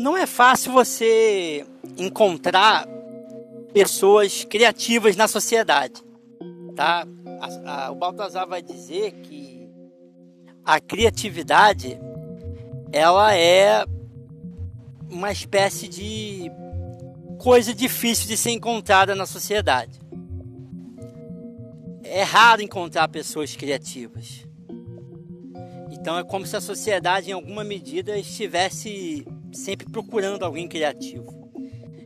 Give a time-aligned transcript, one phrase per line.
[0.00, 1.64] não é fácil você
[1.98, 2.88] encontrar
[3.72, 6.02] pessoas criativas na sociedade,
[6.74, 7.06] tá?
[7.40, 9.68] A, a, o Baltazar vai dizer que
[10.64, 11.98] a criatividade
[12.90, 13.84] ela é
[15.08, 16.50] uma espécie de
[17.38, 20.00] coisa difícil de ser encontrada na sociedade.
[22.02, 24.46] É raro encontrar pessoas criativas.
[25.90, 31.50] Então é como se a sociedade, em alguma medida, estivesse sempre procurando alguém criativo.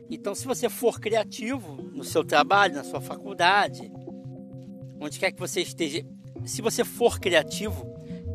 [0.09, 3.91] Então, se você for criativo no seu trabalho, na sua faculdade,
[4.99, 6.05] onde quer que você esteja,
[6.45, 7.85] se você for criativo,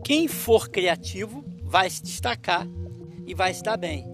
[0.04, 2.66] quem for criativo vai se destacar
[3.26, 4.04] e vai estar bem.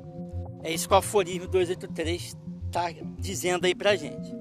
[0.63, 2.37] É isso que o aforismo 283
[2.67, 4.35] está dizendo aí pra gente.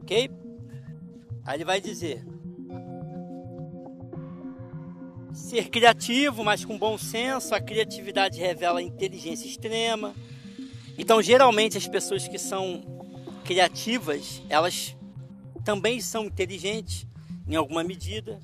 [0.00, 0.30] Ok?
[1.44, 2.24] Aí ele vai dizer:
[5.32, 10.14] ser criativo, mas com bom senso, a criatividade revela inteligência extrema.
[10.98, 12.82] Então, geralmente, as pessoas que são
[13.44, 14.96] criativas, elas
[15.64, 17.06] também são inteligentes
[17.46, 18.40] em alguma medida.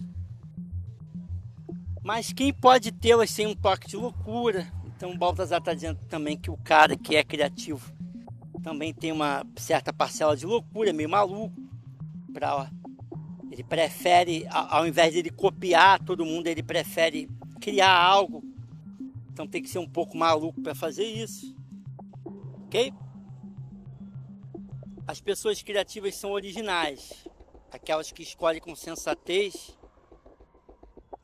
[2.03, 4.67] Mas quem pode tê-las sem um toque de loucura?
[4.87, 7.93] Então, Baltazar está dizendo também que o cara que é criativo
[8.63, 11.55] também tem uma certa parcela de loucura, meio maluco.
[12.33, 12.71] Pra,
[13.59, 17.29] ele prefere, ao invés de ele copiar todo mundo, ele prefere
[17.61, 18.41] criar algo.
[19.33, 21.57] Então tem que ser um pouco maluco para fazer isso.
[22.67, 22.95] Ok?
[25.09, 27.27] As pessoas criativas são originais.
[27.73, 29.77] Aquelas que escolhem com sensatez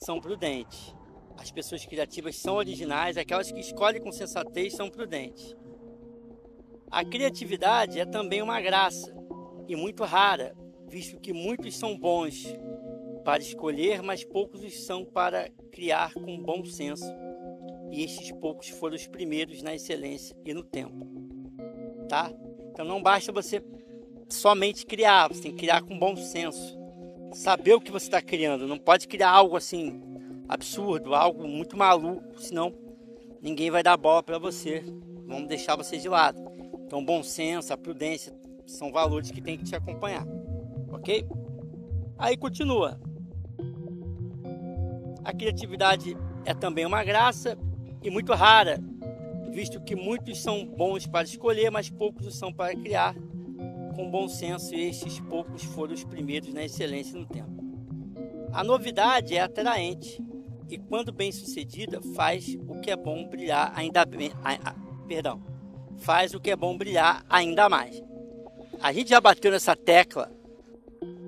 [0.00, 0.92] são prudentes.
[1.36, 5.54] As pessoas criativas são originais, aquelas que escolhem com sensatez são prudentes.
[6.90, 9.14] A criatividade é também uma graça
[9.68, 10.63] e muito rara,
[10.94, 12.46] visto que muitos são bons
[13.24, 17.04] para escolher, mas poucos são para criar com bom senso.
[17.90, 21.04] E estes poucos foram os primeiros na excelência e no tempo.
[22.08, 22.32] Tá?
[22.70, 23.60] Então não basta você
[24.28, 26.78] somente criar, você tem que criar com bom senso
[27.32, 28.68] saber o que você está criando.
[28.68, 30.00] Não pode criar algo assim
[30.48, 32.72] absurdo, algo muito maluco, senão
[33.42, 34.84] ninguém vai dar bola para você.
[35.26, 36.40] Vamos deixar você de lado.
[36.86, 38.32] Então, bom senso, a prudência
[38.64, 40.24] são valores que tem que te acompanhar,
[40.94, 41.26] ok?
[42.18, 43.00] Aí continua.
[45.24, 47.56] A criatividade é também uma graça
[48.02, 48.78] e muito rara,
[49.50, 53.14] visto que muitos são bons para escolher, mas poucos são para criar
[53.94, 57.50] com bom senso, estes poucos foram os primeiros na excelência no tempo.
[58.52, 60.22] A novidade é atraente
[60.68, 64.32] e, quando bem sucedida, faz o que é bom brilhar ainda bem.
[65.06, 65.42] Perdão,
[65.98, 68.02] faz o que é bom brilhar ainda mais.
[68.80, 70.30] A gente já bateu nessa tecla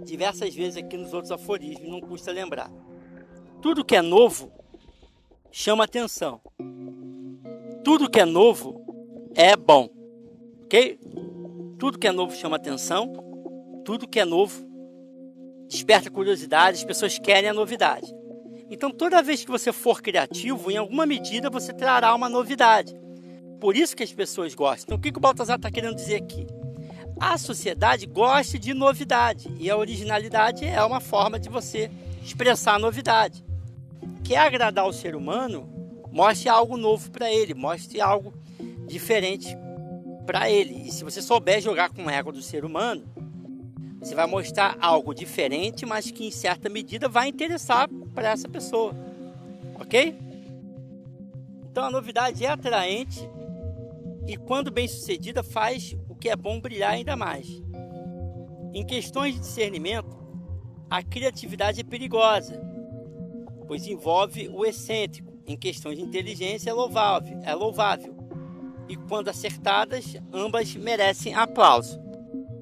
[0.06, 2.70] diversas vezes aqui nos outros aforismos, não custa lembrar.
[3.60, 4.50] Tudo que é novo
[5.50, 6.40] chama atenção.
[7.84, 8.84] Tudo que é novo
[9.34, 9.88] é bom.
[10.64, 10.98] Ok?
[11.78, 13.12] Tudo que é novo chama atenção,
[13.84, 14.64] tudo que é novo
[15.68, 18.14] desperta curiosidade, as pessoas querem a novidade.
[18.70, 22.94] Então, toda vez que você for criativo, em alguma medida você trará uma novidade.
[23.60, 24.84] Por isso que as pessoas gostam.
[24.86, 26.46] Então, o que, que o Baltazar está querendo dizer aqui?
[27.18, 31.90] A sociedade gosta de novidade e a originalidade é uma forma de você
[32.22, 33.42] expressar a novidade.
[34.22, 35.66] Quer agradar o ser humano?
[36.12, 38.34] Mostre algo novo para ele, mostre algo
[38.86, 39.56] diferente
[40.26, 40.88] para ele.
[40.88, 43.04] E se você souber jogar com o ego do ser humano,
[43.98, 48.94] você vai mostrar algo diferente, mas que em certa medida vai interessar para essa pessoa.
[49.80, 50.14] Ok?
[51.70, 53.28] Então a novidade é atraente
[54.26, 57.62] e, quando bem sucedida, faz o que é bom brilhar ainda mais.
[58.72, 60.16] Em questões de discernimento,
[60.90, 62.60] a criatividade é perigosa,
[63.66, 65.34] pois envolve o excêntrico.
[65.46, 67.38] Em questões de inteligência, é louvável.
[67.44, 68.16] É louvável
[68.88, 72.00] e, quando acertadas, ambas merecem aplauso.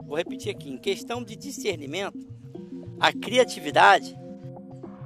[0.06, 2.26] Vou repetir aqui: em questão de discernimento,
[2.98, 4.16] a criatividade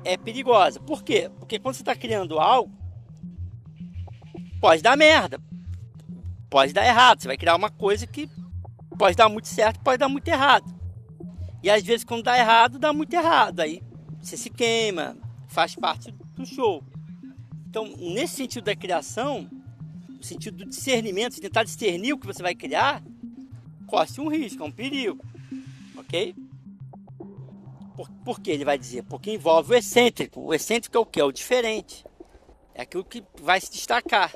[0.04, 0.80] é perigosa.
[0.80, 1.30] Por quê?
[1.38, 2.72] Porque quando você está criando algo,
[4.60, 5.40] pode dar merda,
[6.50, 7.20] pode dar errado.
[7.20, 8.28] Você vai criar uma coisa que
[8.98, 10.72] pode dar muito certo, pode dar muito errado.
[11.62, 13.60] E às vezes, quando dá errado, dá muito errado.
[13.60, 13.82] Aí
[14.20, 15.16] você se queima,
[15.48, 16.82] faz parte do show.
[17.68, 19.48] Então, nesse sentido da criação,
[20.08, 23.02] no sentido do discernimento, de tentar discernir o que você vai criar,
[23.86, 25.24] corre um risco, é um perigo.
[25.96, 26.34] Ok?
[27.96, 29.02] Por, por que ele vai dizer?
[29.04, 30.40] Porque envolve o excêntrico.
[30.40, 31.20] O excêntrico é o que?
[31.20, 32.04] É o diferente.
[32.74, 34.32] É aquilo que vai se destacar.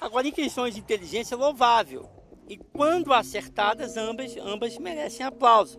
[0.00, 2.08] Agora, em questões de inteligência, é louvável.
[2.48, 5.78] E quando acertadas, ambas, ambas merecem aplauso.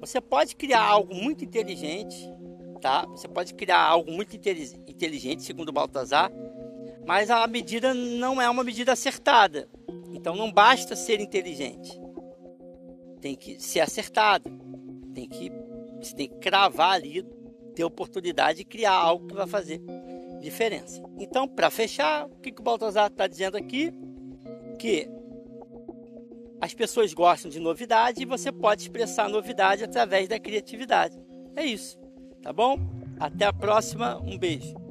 [0.00, 2.16] Você pode criar algo muito inteligente,
[2.80, 3.04] tá?
[3.06, 6.30] Você pode criar algo muito inteligente, segundo Baltazar,
[7.06, 9.68] Mas a medida não é uma medida acertada.
[10.12, 12.00] Então não basta ser inteligente.
[13.20, 14.50] Tem que ser acertado.
[15.12, 15.52] Tem que,
[16.00, 17.26] você tem que cravar ali,
[17.74, 19.80] ter oportunidade de criar algo que vai fazer
[20.42, 21.02] diferença.
[21.18, 23.92] Então, para fechar, o que, que o Baltazar está dizendo aqui?
[24.78, 25.08] Que
[26.60, 31.18] as pessoas gostam de novidade e você pode expressar novidade através da criatividade.
[31.56, 31.98] É isso,
[32.42, 32.76] tá bom?
[33.18, 34.81] Até a próxima, um beijo.